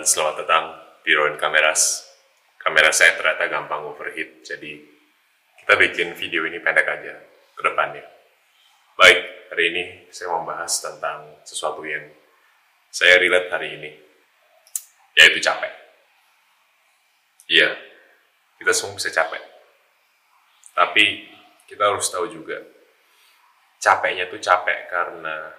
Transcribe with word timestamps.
dan 0.00 0.08
selamat 0.08 0.48
datang 0.48 0.64
di 1.04 1.12
Rowan 1.12 1.36
Kameras. 1.36 2.08
Kamera 2.56 2.88
saya 2.88 3.20
ternyata 3.20 3.52
gampang 3.52 3.84
overheat, 3.84 4.40
jadi 4.40 4.80
kita 5.60 5.76
bikin 5.76 6.16
video 6.16 6.48
ini 6.48 6.56
pendek 6.56 6.88
aja 6.88 7.20
ke 7.52 7.60
depannya. 7.60 8.00
Baik, 8.96 9.52
hari 9.52 9.64
ini 9.68 9.84
saya 10.08 10.32
mau 10.32 10.48
bahas 10.48 10.72
tentang 10.80 11.44
sesuatu 11.44 11.84
yang 11.84 12.00
saya 12.88 13.20
relate 13.20 13.52
hari 13.52 13.76
ini, 13.76 13.92
yaitu 15.20 15.36
capek. 15.36 15.68
Iya, 17.52 17.68
kita 18.56 18.72
semua 18.72 18.96
bisa 18.96 19.12
capek. 19.12 19.44
Tapi 20.80 21.28
kita 21.68 21.92
harus 21.92 22.08
tahu 22.08 22.24
juga, 22.32 22.56
capeknya 23.76 24.32
tuh 24.32 24.40
capek 24.40 24.88
karena 24.88 25.52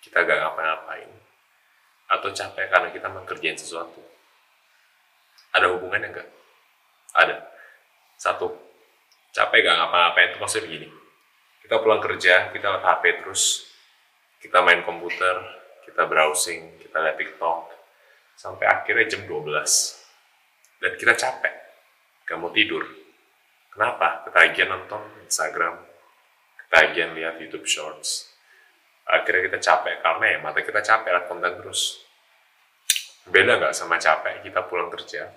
kita 0.00 0.24
gak 0.24 0.40
ngapa-ngapain, 0.48 1.12
atau 2.06 2.28
capek 2.30 2.70
karena 2.70 2.88
kita 2.94 3.08
mengerjain 3.10 3.58
sesuatu. 3.58 3.98
Ada 5.56 5.72
hubungannya 5.74 6.12
nggak? 6.12 6.28
Ada. 7.16 7.36
Satu, 8.16 8.52
capek 9.32 9.68
gak 9.68 9.76
ngapa-ngapain 9.76 10.32
itu 10.32 10.38
maksudnya 10.40 10.64
begini. 10.68 10.88
Kita 11.60 11.82
pulang 11.82 12.00
kerja, 12.00 12.54
kita 12.54 12.66
lihat 12.72 12.84
HP 12.84 13.04
terus, 13.20 13.68
kita 14.38 14.62
main 14.62 14.86
komputer, 14.86 15.36
kita 15.84 16.06
browsing, 16.06 16.78
kita 16.78 16.96
lihat 17.02 17.16
TikTok, 17.18 17.72
sampai 18.38 18.64
akhirnya 18.70 19.16
jam 19.16 19.26
12. 19.28 20.80
Dan 20.80 20.92
kita 21.00 21.12
capek, 21.16 21.54
gak 22.24 22.38
mau 22.38 22.52
tidur. 22.52 22.84
Kenapa? 23.72 24.24
Ketagihan 24.28 24.76
nonton 24.76 25.04
Instagram, 25.24 25.84
ketagihan 26.64 27.12
lihat 27.12 27.36
YouTube 27.40 27.68
Shorts. 27.68 28.35
Akhirnya 29.06 29.46
kita 29.46 29.58
capek, 29.62 30.02
karena 30.02 30.24
ya 30.34 30.38
mata 30.42 30.58
kita 30.60 30.82
capek 30.82 31.14
lihat 31.14 31.26
konten 31.30 31.54
terus. 31.62 32.02
Beda 33.26 33.58
nggak 33.58 33.74
sama 33.74 33.98
capek 33.98 34.42
kita 34.42 34.66
pulang 34.66 34.90
kerja, 34.90 35.30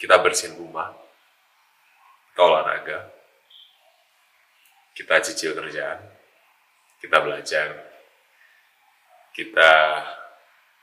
kita 0.00 0.16
bersihin 0.20 0.56
rumah, 0.56 0.92
kita 2.32 2.40
olahraga, 2.40 2.98
kita 4.96 5.20
cicil 5.20 5.52
kerjaan, 5.52 6.00
kita 7.00 7.16
belajar, 7.20 7.68
kita 9.36 9.70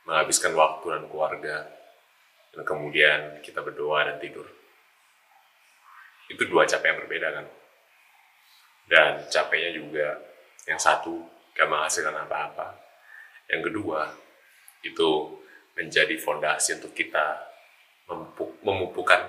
menghabiskan 0.06 0.54
waktu 0.54 0.86
dan 0.94 1.04
keluarga, 1.10 1.58
dan 2.54 2.62
kemudian 2.62 3.42
kita 3.42 3.66
berdoa 3.66 4.14
dan 4.14 4.22
tidur. 4.22 4.46
Itu 6.30 6.46
dua 6.46 6.70
capek 6.70 6.94
yang 6.94 7.00
berbeda 7.06 7.28
kan. 7.34 7.46
Dan 8.86 9.12
capeknya 9.34 9.74
juga 9.74 10.22
yang 10.70 10.78
satu 10.78 11.33
gak 11.54 11.70
menghasilkan 11.70 12.14
apa-apa. 12.26 12.78
Yang 13.50 13.70
kedua, 13.70 14.10
itu 14.84 15.10
menjadi 15.74 16.16
fondasi 16.20 16.78
untuk 16.78 16.94
kita 16.94 17.40
memupuk, 18.10 18.62
memupukkan 18.62 19.22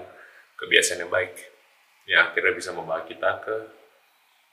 kebiasaan 0.59 1.05
yang 1.07 1.13
baik. 1.13 1.35
Yang 2.05 2.21
akhirnya 2.31 2.53
bisa 2.53 2.71
membawa 2.77 3.01
kita 3.09 3.41
ke 3.41 3.57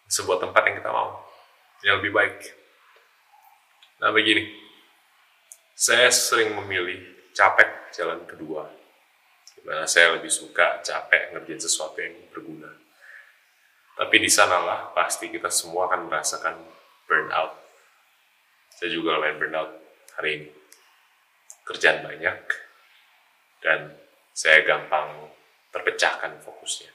sebuah 0.07 0.39
tempat 0.39 0.61
yang 0.67 0.75
kita 0.79 0.91
mau 0.91 1.19
yang 1.83 1.99
lebih 1.99 2.13
baik. 2.13 2.37
Nah 4.01 4.13
begini. 4.13 4.59
Saya 5.81 6.13
sering 6.13 6.53
memilih 6.53 7.01
capek 7.33 7.89
jalan 7.89 8.21
kedua. 8.29 8.69
Di 9.57 9.65
mana 9.65 9.89
saya 9.89 10.13
lebih 10.13 10.29
suka 10.29 10.77
capek 10.85 11.33
ngerjain 11.33 11.57
sesuatu 11.57 11.97
yang 11.97 12.13
berguna. 12.29 12.69
Tapi 13.97 14.15
di 14.21 14.29
sanalah 14.29 14.93
pasti 14.93 15.33
kita 15.33 15.49
semua 15.49 15.89
akan 15.89 16.05
merasakan 16.05 16.55
burnout 17.09 17.60
saya 18.81 18.97
juga 18.97 19.21
main 19.21 19.37
burnout 19.37 19.69
hari 20.17 20.41
ini 20.41 20.49
kerjaan 21.69 22.01
banyak 22.01 22.37
dan 23.61 23.93
saya 24.33 24.65
gampang 24.65 25.29
terpecahkan 25.69 26.41
fokusnya. 26.41 26.89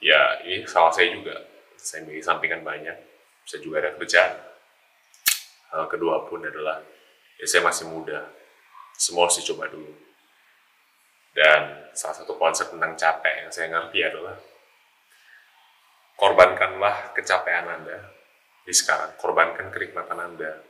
Ya, 0.00 0.40
ini 0.48 0.64
salah 0.64 0.88
saya 0.88 1.12
juga. 1.12 1.36
Saya 1.76 2.08
memiliki 2.08 2.24
sampingan 2.24 2.64
banyak. 2.64 2.96
Saya 3.44 3.60
juga 3.60 3.84
ada 3.84 4.00
kerjaan. 4.00 4.32
Hal 5.76 5.84
kedua 5.92 6.24
pun 6.24 6.40
adalah, 6.40 6.80
ya 7.36 7.44
saya 7.44 7.60
masih 7.68 7.92
muda. 7.92 8.24
Semua 8.96 9.28
harus 9.28 9.44
dicoba 9.44 9.68
dulu. 9.68 9.92
Dan 11.36 11.92
salah 11.92 12.16
satu 12.16 12.32
konsep 12.40 12.72
tentang 12.72 12.96
capek 12.96 13.44
yang 13.44 13.52
saya 13.52 13.68
ngerti 13.68 14.00
adalah, 14.08 14.40
korbankanlah 16.16 17.12
kecapean 17.12 17.68
Anda 17.68 18.08
di 18.64 18.72
sekarang. 18.72 19.20
Korbankan 19.20 19.68
kenikmatan 19.68 20.16
Anda. 20.16 20.67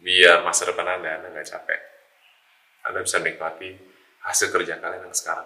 Biar 0.00 0.40
masa 0.40 0.64
depan 0.64 0.96
Anda, 0.96 1.20
Anda 1.20 1.28
nggak 1.28 1.48
capek. 1.48 1.80
Anda 2.88 3.04
bisa 3.04 3.20
menikmati 3.20 3.76
hasil 4.24 4.48
kerja 4.48 4.80
kalian 4.80 5.04
yang 5.04 5.16
sekarang. 5.16 5.44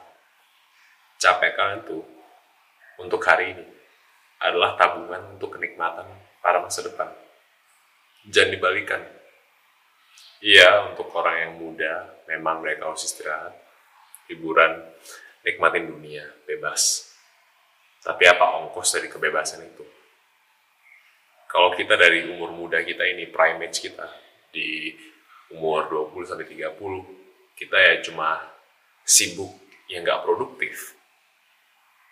Capek 1.18 1.58
kalian 1.58 1.82
tuh 1.82 2.06
untuk 3.02 3.18
hari 3.26 3.58
ini 3.58 3.66
adalah 4.38 4.78
tabungan 4.78 5.34
untuk 5.34 5.58
kenikmatan 5.58 6.06
para 6.38 6.62
masa 6.62 6.86
depan. 6.86 7.10
Jangan 8.30 8.54
dibalikan. 8.54 9.02
Iya, 10.38 10.92
untuk 10.92 11.10
orang 11.16 11.36
yang 11.40 11.52
muda, 11.58 12.22
memang 12.30 12.60
mereka 12.62 12.86
harus 12.92 13.08
istirahat, 13.08 13.56
hiburan, 14.30 14.86
nikmatin 15.42 15.88
dunia, 15.88 16.30
bebas. 16.46 17.10
Tapi 18.04 18.28
apa 18.28 18.60
ongkos 18.60 19.00
dari 19.00 19.08
kebebasan 19.08 19.64
itu? 19.64 19.82
Kalau 21.48 21.72
kita 21.72 21.96
dari 21.96 22.28
umur 22.28 22.52
muda 22.52 22.84
kita 22.84 23.08
ini, 23.08 23.24
prime 23.32 23.64
age 23.64 23.88
kita, 23.88 24.04
di 24.54 24.94
umur 25.50 25.90
20 25.90 26.30
sampai 26.30 26.46
30, 26.46 27.58
kita 27.58 27.76
ya 27.76 27.94
cuma 28.06 28.38
sibuk 29.02 29.52
yang 29.90 30.06
nggak 30.06 30.22
produktif. 30.22 30.94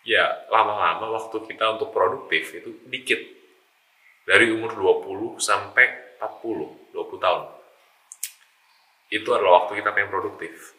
Ya, 0.03 0.45
lama-lama 0.51 1.15
waktu 1.15 1.47
kita 1.47 1.79
untuk 1.79 1.95
produktif 1.95 2.51
itu 2.51 2.75
dikit. 2.91 3.23
Dari 4.23 4.51
umur 4.51 4.71
20 4.75 5.39
sampai 5.39 6.15
40, 6.19 6.95
20 6.95 7.23
tahun. 7.23 7.43
Itu 9.11 9.29
adalah 9.35 9.63
waktu 9.63 9.83
kita 9.83 9.91
pengen 9.91 10.11
produktif. 10.11 10.75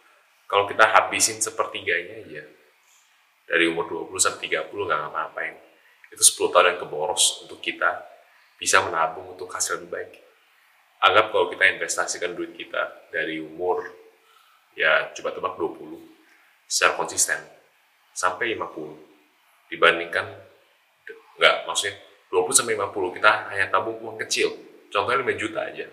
Kalau 0.49 0.65
kita 0.65 0.85
habisin 0.89 1.41
sepertiganya 1.41 2.25
aja, 2.25 2.45
dari 3.45 3.69
umur 3.69 4.09
20 4.09 4.17
sampai 4.17 4.49
30 4.49 4.73
nggak 4.73 5.01
ngapa-ngapain. 5.09 5.57
Itu 6.09 6.25
10 6.25 6.53
tahun 6.53 6.67
yang 6.73 6.81
keboros 6.89 7.45
untuk 7.45 7.61
kita 7.61 8.01
bisa 8.57 8.81
menabung 8.81 9.37
untuk 9.37 9.53
hasil 9.53 9.81
lebih 9.81 9.91
baik. 9.93 10.24
Anggap 11.05 11.37
kalau 11.37 11.53
kita 11.53 11.69
investasikan 11.69 12.33
duit 12.33 12.57
kita 12.57 13.13
dari 13.13 13.37
umur 13.37 13.85
ya 14.73 15.13
coba 15.13 15.37
tebak 15.37 15.55
20 15.61 16.01
secara 16.65 16.97
konsisten 16.97 17.37
sampai 18.17 18.57
50 18.57 19.69
dibandingkan 19.69 20.25
nggak 21.37 21.69
maksudnya 21.69 22.01
20 22.33 22.57
sampai 22.57 22.75
50 22.81 23.17
kita 23.21 23.33
hanya 23.53 23.67
tabung 23.69 24.01
uang 24.01 24.17
kecil. 24.25 24.57
Contohnya 24.89 25.21
5 25.21 25.37
juta 25.37 25.61
aja. 25.69 25.87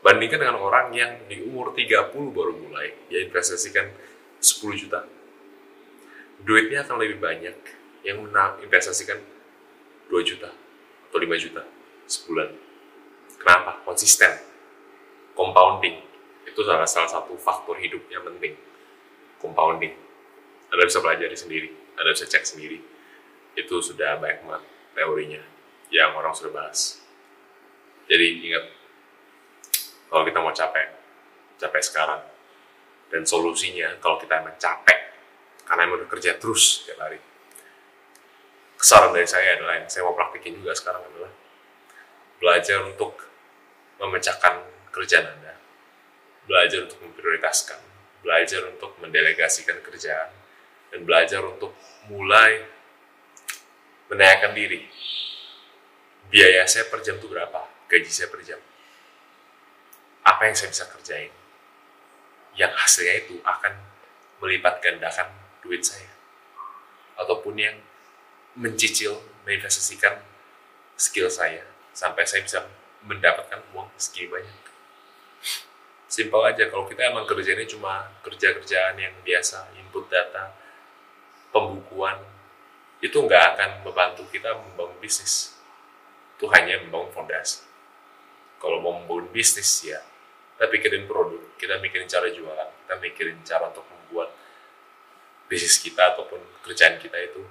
Bandingkan 0.00 0.38
dengan 0.38 0.62
orang 0.62 0.94
yang 0.94 1.26
di 1.26 1.42
umur 1.42 1.74
30 1.74 2.14
baru 2.30 2.54
mulai 2.54 2.94
dia 3.10 3.26
investasikan 3.26 3.90
10 4.38 4.78
juta. 4.78 5.02
Duitnya 6.46 6.86
akan 6.86 7.02
lebih 7.02 7.18
banyak 7.18 7.56
yang 8.06 8.22
investasikan 8.62 9.18
2 10.06 10.22
juta 10.22 10.54
atau 11.10 11.18
5 11.18 11.34
juta 11.34 11.66
sebulan 12.06 12.65
kenapa? 13.46 13.78
konsisten. 13.86 14.34
Compounding. 15.38 16.02
Itu 16.42 16.66
salah, 16.66 16.88
salah 16.90 17.06
satu 17.06 17.38
faktor 17.38 17.78
hidup 17.78 18.02
yang 18.10 18.26
penting. 18.26 18.58
Compounding. 19.38 19.94
Anda 20.74 20.82
bisa 20.82 20.98
pelajari 20.98 21.38
sendiri. 21.38 21.70
Anda 21.94 22.10
bisa 22.10 22.26
cek 22.26 22.42
sendiri. 22.42 22.82
Itu 23.54 23.78
sudah 23.78 24.18
banyak 24.18 24.42
banget 24.42 24.62
teorinya 24.98 25.42
yang 25.94 26.18
orang 26.18 26.34
sudah 26.34 26.50
bahas. 26.50 26.98
Jadi 28.10 28.50
ingat 28.50 28.64
kalau 30.10 30.26
kita 30.26 30.38
mau 30.42 30.50
capek 30.50 30.96
capek 31.62 31.82
sekarang. 31.84 32.22
Dan 33.06 33.22
solusinya 33.22 34.02
kalau 34.02 34.18
kita 34.18 34.42
emang 34.42 34.58
capek 34.58 35.14
karena 35.62 35.86
emang 35.86 36.02
udah 36.02 36.10
kerja 36.10 36.34
terus 36.42 36.82
tiap 36.82 36.98
hari. 36.98 37.22
Kesaran 38.76 39.14
dari 39.14 39.30
saya 39.30 39.56
adalah 39.56 39.78
yang 39.78 39.86
saya 39.86 40.02
mau 40.04 40.18
praktikin 40.18 40.58
juga 40.58 40.74
sekarang 40.74 41.06
adalah 41.06 41.32
belajar 42.42 42.82
untuk 42.82 43.25
memecahkan 44.06 44.54
kerjaan 44.94 45.26
Anda 45.26 45.46
belajar 46.46 46.86
untuk 46.86 47.02
memprioritaskan, 47.02 47.80
belajar 48.22 48.62
untuk 48.70 48.94
mendelegasikan 49.02 49.82
kerjaan, 49.82 50.30
dan 50.94 51.00
belajar 51.02 51.42
untuk 51.42 51.74
mulai 52.06 52.62
menanyakan 54.06 54.54
diri. 54.54 54.86
Biaya 56.30 56.66
saya 56.66 56.86
per 56.86 57.02
jam 57.02 57.18
itu 57.18 57.26
berapa? 57.26 57.66
Gaji 57.90 58.10
saya 58.10 58.30
per 58.30 58.42
jam. 58.46 58.58
Apa 60.26 60.46
yang 60.46 60.54
saya 60.58 60.70
bisa 60.70 60.86
kerjain? 60.90 61.30
Yang 62.58 62.72
hasilnya 62.82 63.14
itu 63.26 63.34
akan 63.42 63.74
melipat 64.42 64.82
gandakan 64.82 65.30
duit 65.62 65.82
saya. 65.86 66.10
Ataupun 67.18 67.54
yang 67.58 67.78
mencicil, 68.58 69.22
menginvestasikan 69.46 70.18
skill 70.98 71.30
saya 71.30 71.62
sampai 71.94 72.26
saya 72.26 72.42
bisa 72.42 72.66
mendapatkan 73.06 73.62
uang 73.72 73.88
segini 73.96 74.34
banyak 74.34 74.66
Simpel 76.06 76.38
aja, 76.46 76.70
kalau 76.70 76.86
kita 76.86 77.10
emang 77.10 77.26
kerjanya 77.26 77.66
cuma 77.66 78.06
kerja-kerjaan 78.22 78.94
yang 78.94 79.12
biasa, 79.26 79.74
input 79.74 80.06
data, 80.06 80.54
pembukuan, 81.50 82.22
itu 83.02 83.12
nggak 83.12 83.44
akan 83.52 83.70
membantu 83.82 84.22
kita 84.30 84.54
membangun 84.54 84.96
bisnis. 85.02 85.58
Itu 86.38 86.46
hanya 86.54 86.78
membangun 86.86 87.10
fondasi. 87.10 87.66
Kalau 88.62 88.78
mau 88.80 88.94
membangun 88.96 89.28
bisnis 89.34 89.82
ya, 89.82 89.98
kita 90.56 90.70
pikirin 90.70 91.10
produk, 91.10 91.42
kita 91.58 91.82
mikirin 91.82 92.06
cara 92.06 92.30
jualan, 92.30 92.70
kita 92.86 92.94
mikirin 93.02 93.38
cara 93.42 93.68
untuk 93.68 93.84
membuat 93.90 94.30
bisnis 95.50 95.82
kita 95.82 96.14
ataupun 96.14 96.38
kerjaan 96.62 97.02
kita 97.02 97.18
itu 97.18 97.42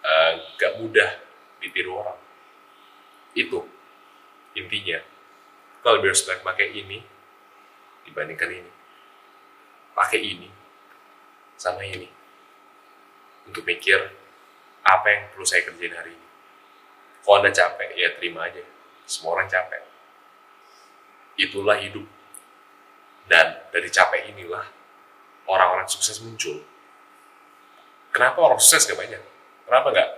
uh, 0.00 0.32
gak 0.56 0.80
mudah 0.80 1.22
ditiru 1.60 2.02
orang. 2.02 2.18
Itu 3.36 3.75
intinya. 4.56 4.98
Kalau 5.84 6.00
lebih 6.02 6.16
respect 6.16 6.42
pakai 6.42 6.72
ini, 6.72 6.98
dibandingkan 8.08 8.50
ini. 8.50 8.72
Pakai 9.92 10.20
ini 10.20 10.48
sama 11.54 11.84
ini. 11.84 12.08
Untuk 13.46 13.62
mikir 13.62 14.00
apa 14.82 15.06
yang 15.06 15.22
perlu 15.30 15.46
saya 15.46 15.62
kerjain 15.62 15.94
hari 15.94 16.10
ini. 16.16 16.26
Kalau 17.22 17.42
Anda 17.42 17.50
capek, 17.50 17.90
ya 17.94 18.08
terima 18.18 18.46
aja. 18.50 18.62
Semua 19.06 19.38
orang 19.38 19.46
capek. 19.50 19.82
Itulah 21.38 21.78
hidup. 21.78 22.06
Dan 23.26 23.46
dari 23.70 23.90
capek 23.90 24.30
inilah 24.30 24.62
orang-orang 25.50 25.86
sukses 25.86 26.22
muncul. 26.22 26.62
Kenapa 28.14 28.38
orang 28.42 28.58
sukses 28.62 28.86
gak 28.86 28.98
banyak? 28.98 29.22
Kenapa 29.66 29.90
gak 29.90 30.10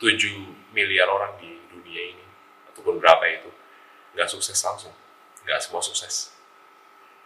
7 0.00 0.16
miliar 0.72 1.08
orang 1.10 1.36
di 1.42 1.58
dunia 1.68 2.02
ini, 2.14 2.24
ataupun 2.78 3.02
berapa 3.02 3.26
itu, 3.26 3.50
gak 4.14 4.30
sukses 4.30 4.54
langsung? 4.62 4.94
Gak 5.42 5.58
semua 5.58 5.82
sukses. 5.82 6.30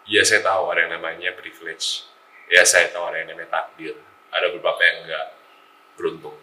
Ya 0.09 0.25
saya 0.25 0.41
tahu 0.41 0.73
ada 0.73 0.89
yang 0.89 0.97
namanya 0.97 1.37
privilege. 1.37 2.09
Ya 2.49 2.65
saya 2.65 2.89
tahu 2.89 3.13
ada 3.13 3.21
yang 3.21 3.37
namanya 3.37 3.61
takdir. 3.61 4.01
Ada 4.33 4.49
beberapa 4.49 4.81
yang 4.81 5.05
enggak 5.05 5.27
beruntung. 5.95 6.41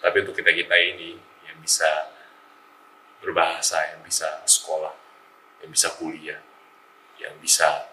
Tapi 0.00 0.16
untuk 0.24 0.32
kita 0.40 0.56
kita 0.56 0.72
ini 0.80 1.20
yang 1.44 1.60
bisa 1.60 2.08
berbahasa 3.20 3.92
yang 3.92 4.00
bisa 4.00 4.40
sekolah 4.44 4.92
yang 5.64 5.72
bisa 5.72 5.92
kuliah 5.96 6.40
yang 7.16 7.32
bisa 7.40 7.88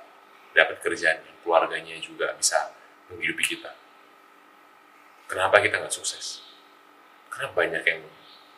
dapat 0.51 0.83
kerjaan 0.83 1.23
keluarganya 1.39 1.95
juga 2.03 2.35
bisa 2.35 2.75
menghidupi 3.07 3.55
kita. 3.55 3.71
Kenapa 5.31 5.63
kita 5.63 5.79
nggak 5.79 5.95
sukses? 5.95 6.43
Karena 7.31 7.47
banyak 7.55 7.83
yang 7.87 8.03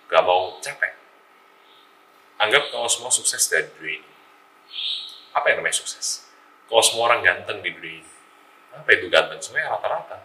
nggak 0.09 0.23
mau 0.25 0.57
capek 0.57 1.02
anggap 2.43 2.69
kalau 2.69 2.87
semua 2.91 3.09
sukses 3.09 3.47
dari 3.47 3.67
dunia 3.79 3.95
ini 4.03 4.13
apa 5.33 5.49
yang 5.49 5.65
namanya 5.65 5.81
sukses? 5.81 6.29
Kalau 6.69 6.83
semua 6.85 7.09
orang 7.09 7.25
ganteng 7.25 7.59
di 7.65 7.73
dunia 7.73 7.99
ini, 8.01 8.13
apa 8.73 8.89
itu 8.93 9.09
ganteng? 9.09 9.41
Sebenarnya 9.41 9.73
rata-rata. 9.73 10.17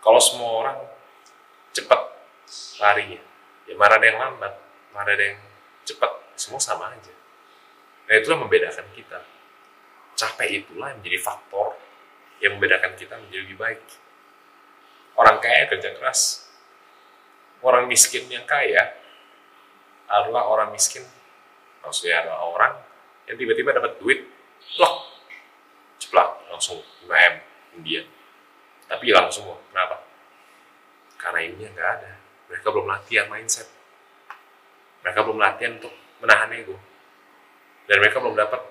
Kalau 0.00 0.20
semua 0.20 0.50
orang 0.64 0.78
cepat 1.76 2.00
larinya, 2.80 3.20
ya 3.68 3.74
mana 3.76 4.00
ada 4.00 4.06
yang 4.08 4.18
lambat, 4.18 4.52
mana 4.96 5.10
ada 5.12 5.24
yang 5.24 5.40
cepat, 5.84 6.10
semua 6.40 6.56
sama 6.56 6.88
aja. 6.88 7.12
Nah 8.08 8.14
itulah 8.16 8.40
membedakan 8.40 8.88
kita. 8.96 9.20
Capek 10.18 10.64
itulah 10.64 10.90
yang 10.90 10.98
menjadi 11.04 11.20
faktor 11.20 11.76
yang 12.38 12.56
membedakan 12.58 12.96
kita 12.96 13.18
menjadi 13.18 13.42
lebih 13.44 13.58
baik. 13.60 13.82
Orang 15.18 15.42
kaya 15.42 15.66
kerja 15.66 15.94
keras. 15.94 16.48
Orang 17.58 17.90
miskin 17.90 18.30
yang 18.30 18.46
kaya 18.46 18.94
adalah 20.08 20.48
orang 20.48 20.72
miskin, 20.72 21.04
maksudnya 21.84 22.24
adalah 22.24 22.48
orang 22.48 22.72
yang 23.28 23.36
tiba-tiba 23.36 23.76
dapat 23.76 24.00
duit 24.00 24.24
loh 24.80 25.04
ceplak 26.00 26.48
langsung 26.48 26.80
5M 27.04 27.34
kemudian. 27.72 28.04
Tapi 28.88 29.04
hilang 29.12 29.28
semua. 29.28 29.60
Kenapa? 29.68 30.00
Karena 31.20 31.44
ini 31.44 31.68
nggak 31.68 31.90
ada. 32.00 32.12
Mereka 32.48 32.66
belum 32.72 32.88
latihan 32.88 33.28
mindset. 33.28 33.68
Mereka 35.04 35.20
belum 35.28 35.36
latihan 35.36 35.76
untuk 35.76 35.92
menahan 36.24 36.48
ego. 36.56 36.76
Dan 37.84 38.00
mereka 38.00 38.16
belum 38.24 38.32
dapat 38.32 38.64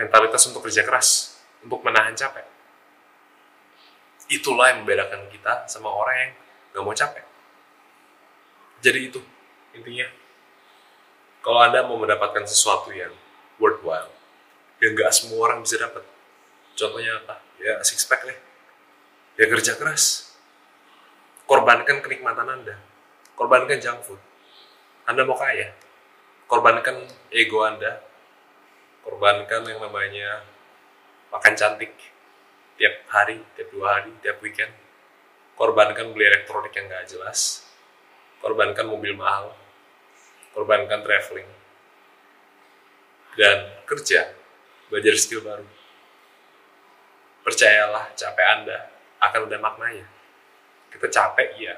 mentalitas 0.00 0.48
untuk 0.48 0.64
kerja 0.64 0.80
keras 0.80 1.36
untuk 1.60 1.84
menahan 1.84 2.16
capek. 2.16 2.48
Itulah 4.32 4.72
yang 4.72 4.86
membedakan 4.86 5.28
kita 5.28 5.68
sama 5.68 5.92
orang 5.92 6.16
yang 6.16 6.32
nggak 6.72 6.84
mau 6.88 6.96
capek 6.96 7.29
jadi 8.80 9.12
itu 9.12 9.20
intinya 9.76 10.08
kalau 11.40 11.60
Anda 11.64 11.80
mau 11.88 11.96
mendapatkan 11.96 12.44
sesuatu 12.44 12.92
yang 12.92 13.16
worthwhile, 13.56 14.12
yang 14.84 14.92
nggak 14.92 15.12
semua 15.12 15.48
orang 15.48 15.64
bisa 15.64 15.80
dapat. 15.80 16.04
Contohnya 16.76 17.16
apa? 17.16 17.40
Ya 17.60 17.80
six 17.80 18.04
pack 18.04 18.28
nih. 18.28 18.36
Ya 19.40 19.48
kerja 19.48 19.72
keras. 19.80 20.36
Korbankan 21.48 22.04
kenikmatan 22.04 22.44
Anda. 22.44 22.76
Korbankan 23.36 23.80
junk 23.80 24.04
food. 24.04 24.20
Anda 25.08 25.24
mau 25.24 25.36
kaya. 25.36 25.72
Korbankan 26.44 27.08
ego 27.32 27.64
Anda. 27.64 28.04
Korbankan 29.00 29.64
yang 29.64 29.80
namanya 29.80 30.44
makan 31.32 31.56
cantik 31.56 31.96
tiap 32.76 33.00
hari, 33.08 33.40
tiap 33.56 33.72
dua 33.72 33.96
hari, 33.96 34.12
tiap 34.20 34.44
weekend. 34.44 34.72
Korbankan 35.56 36.12
beli 36.12 36.28
elektronik 36.28 36.72
yang 36.76 36.84
nggak 36.88 37.08
jelas. 37.08 37.69
Korbankan 38.40 38.88
mobil 38.88 39.12
mahal. 39.16 39.52
Korbankan 40.56 41.04
traveling. 41.04 41.48
Dan 43.36 43.84
kerja. 43.86 44.32
Belajar 44.90 45.14
skill 45.16 45.44
baru. 45.44 45.64
Percayalah 47.46 48.12
capek 48.16 48.46
anda. 48.48 48.78
Akan 49.20 49.46
ada 49.46 49.60
maknanya 49.60 50.20
kita 50.90 51.06
capek 51.08 51.48
iya. 51.56 51.76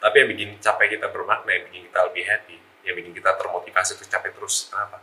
Tapi 0.00 0.14
yang 0.24 0.28
bikin 0.32 0.50
capek 0.58 0.96
kita 0.98 1.12
bermakna 1.12 1.52
yang 1.52 1.64
bikin 1.68 1.88
kita 1.88 2.00
lebih 2.08 2.24
happy 2.24 2.56
yang 2.86 2.94
bikin 2.96 3.12
kita 3.12 3.34
termotivasi 3.34 3.98
untuk 3.98 4.08
capek 4.08 4.30
terus 4.32 4.70
kenapa? 4.70 5.02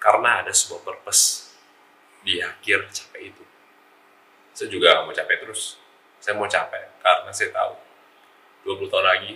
Karena 0.00 0.42
ada 0.44 0.52
sebuah 0.54 0.82
purpose 0.86 1.52
di 2.22 2.38
akhir 2.40 2.90
capek 2.90 3.34
itu. 3.34 3.44
Saya 4.56 4.68
juga 4.72 5.04
mau 5.04 5.12
capek 5.12 5.36
terus. 5.46 5.76
Saya 6.22 6.34
mau 6.38 6.48
capek 6.48 6.96
karena 7.02 7.30
saya 7.30 7.50
tahu 7.52 7.74
20 8.66 8.90
tahun 8.90 9.06
lagi 9.06 9.32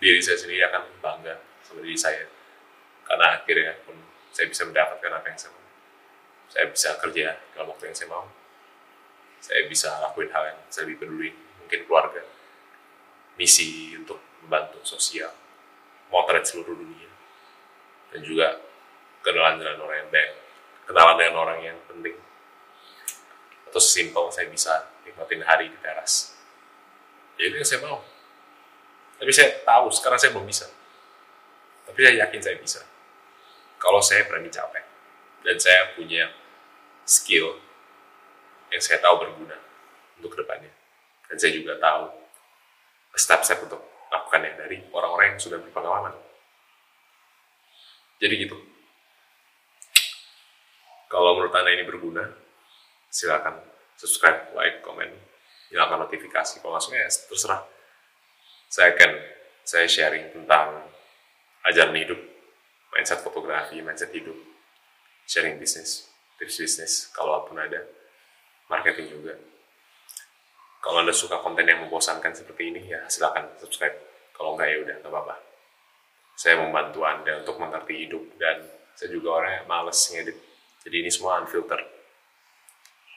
diri 0.00 0.20
saya 0.24 0.40
sendiri 0.40 0.64
akan 0.64 0.82
bangga 1.04 1.36
sama 1.60 1.84
diri 1.84 1.94
saya. 1.94 2.24
Karena 3.04 3.36
akhirnya 3.36 3.76
pun 3.84 3.94
saya 4.32 4.48
bisa 4.48 4.64
mendapatkan 4.64 5.12
apa 5.12 5.26
yang 5.28 5.38
saya 5.38 5.52
mau. 5.52 5.68
Saya 6.50 6.64
bisa 6.72 6.88
kerja 6.98 7.26
dalam 7.54 7.66
waktu 7.70 7.84
yang 7.92 7.96
saya 7.96 8.08
mau. 8.10 8.26
Saya 9.40 9.60
bisa 9.68 9.88
lakuin 10.02 10.32
hal 10.32 10.56
yang 10.56 10.58
saya 10.72 10.88
lebih 10.88 11.06
peduli 11.06 11.30
mungkin 11.60 11.80
keluarga. 11.86 12.24
Misi 13.36 13.94
untuk 13.94 14.18
membantu 14.42 14.80
sosial. 14.82 15.30
Motret 16.10 16.42
seluruh 16.48 16.74
dunia. 16.74 17.10
Dan 18.10 18.26
juga 18.26 18.58
kenalan 19.22 19.62
dengan 19.62 19.86
orang 19.86 19.96
yang 20.02 20.10
baik. 20.10 20.32
Kenalan 20.88 21.16
dengan 21.20 21.36
orang 21.38 21.58
yang 21.62 21.78
penting. 21.86 22.16
Atau 23.70 23.78
simpel 23.78 24.26
saya 24.34 24.50
bisa 24.50 24.90
nikmatin 25.06 25.46
hari 25.46 25.70
di 25.70 25.78
teras. 25.78 26.34
Ya 27.38 27.48
itu 27.48 27.56
yang 27.62 27.68
saya 27.68 27.80
mau 27.86 28.02
tapi 29.20 29.30
saya 29.36 29.60
tahu 29.62 29.92
sekarang 29.92 30.16
saya 30.16 30.32
belum 30.32 30.48
bisa 30.48 30.66
tapi 31.90 32.06
saya 32.06 32.22
yakin 32.22 32.38
saya 32.38 32.56
bisa. 32.62 32.80
Kalau 33.82 33.98
saya 33.98 34.22
berani 34.30 34.46
capek. 34.46 34.86
Dan 35.42 35.58
saya 35.58 35.96
punya 35.98 36.30
skill 37.02 37.58
yang 38.70 38.78
saya 38.78 39.02
tahu 39.02 39.26
berguna 39.26 39.58
untuk 40.20 40.36
ke 40.36 40.38
depannya. 40.44 40.70
Dan 41.26 41.36
saya 41.40 41.50
juga 41.56 41.74
tahu 41.82 42.14
step-step 43.18 43.66
untuk 43.66 43.82
melakukannya 44.12 44.54
dari 44.54 44.76
orang-orang 44.94 45.34
yang 45.34 45.40
sudah 45.42 45.58
berpengalaman. 45.58 46.14
Jadi 48.22 48.34
gitu. 48.46 48.54
Kalau 51.10 51.34
menurut 51.34 51.56
Anda 51.56 51.74
ini 51.74 51.88
berguna, 51.88 52.22
silakan 53.10 53.58
subscribe, 53.98 54.54
like, 54.54 54.78
komen, 54.86 55.10
nyalakan 55.74 56.06
notifikasi. 56.06 56.62
Kalau 56.62 56.78
masuknya 56.78 57.08
ya 57.08 57.10
terserah. 57.10 57.66
Saya 58.70 58.94
akan 58.94 59.12
saya 59.66 59.90
sharing 59.90 60.30
tentang 60.30 60.86
ajaran 61.66 61.90
hidup, 61.98 62.22
mindset 62.94 63.18
fotografi, 63.18 63.82
mindset 63.82 64.14
hidup, 64.14 64.38
sharing 65.26 65.58
bisnis, 65.58 66.06
tips 66.38 66.54
bisnis, 66.62 66.92
kalaupun 67.10 67.58
ada, 67.58 67.82
marketing 68.70 69.10
juga. 69.10 69.34
Kalau 70.78 71.02
Anda 71.02 71.10
suka 71.10 71.42
konten 71.42 71.66
yang 71.66 71.82
membosankan 71.82 72.30
seperti 72.30 72.70
ini, 72.70 72.86
ya 72.86 73.02
silakan 73.10 73.58
subscribe. 73.58 73.98
Kalau 74.30 74.54
enggak 74.54 74.70
ya 74.70 74.78
udah, 74.86 74.96
nggak 75.02 75.12
apa-apa. 75.12 75.36
Saya 76.38 76.62
membantu 76.62 77.02
Anda 77.02 77.42
untuk 77.42 77.58
mengerti 77.58 78.06
hidup, 78.06 78.38
dan 78.38 78.70
saya 78.94 79.10
juga 79.10 79.42
orang 79.42 79.52
yang 79.60 79.66
males 79.66 79.98
ngedit. 80.14 80.38
Jadi 80.86 80.96
ini 81.02 81.10
semua 81.10 81.42
unfiltered. 81.42 81.84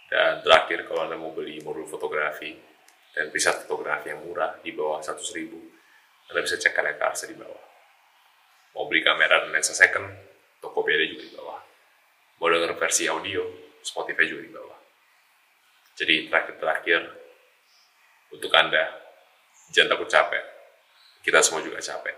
Dan 0.10 0.42
terakhir, 0.42 0.90
kalau 0.90 1.06
Anda 1.06 1.16
mau 1.16 1.30
beli 1.30 1.62
modul 1.62 1.86
fotografi 1.86 2.73
dan 3.14 3.30
preset 3.30 3.66
fotografi 3.66 4.10
yang 4.10 4.26
murah 4.26 4.58
di 4.60 4.74
bawah 4.74 5.00
100 5.00 5.38
ribu, 5.38 5.62
Anda 6.34 6.42
bisa 6.42 6.58
cek 6.58 6.74
karya 6.74 6.98
karsa 6.98 7.30
di 7.30 7.38
bawah 7.38 7.62
mau 8.74 8.90
beli 8.90 9.06
kamera 9.06 9.46
dan 9.46 9.54
lensa 9.54 9.70
second 9.70 10.10
Tokopedia 10.58 11.06
juga 11.14 11.24
di 11.30 11.34
bawah 11.38 11.62
mau 12.44 12.52
denger 12.52 12.76
versi 12.76 13.08
audio, 13.08 13.40
Spotify 13.80 14.28
juga 14.28 14.44
di 14.44 14.52
bawah. 14.52 14.80
Jadi 15.96 16.28
terakhir-terakhir, 16.28 17.02
untuk 18.36 18.52
Anda, 18.52 18.84
jangan 19.72 19.96
takut 19.96 20.12
capek. 20.12 20.44
Kita 21.24 21.40
semua 21.40 21.64
juga 21.64 21.80
capek. 21.80 22.12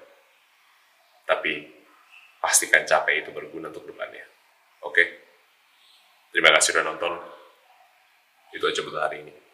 Tapi, 1.30 1.54
pastikan 2.42 2.82
capek 2.90 3.22
itu 3.22 3.30
berguna 3.30 3.70
untuk 3.70 3.86
depannya. 3.86 4.26
Oke? 4.82 5.04
Terima 6.34 6.50
kasih 6.58 6.74
sudah 6.74 6.90
nonton. 6.90 7.22
Itu 8.50 8.66
aja 8.66 8.82
buat 8.82 8.98
hari 9.06 9.30
ini. 9.30 9.45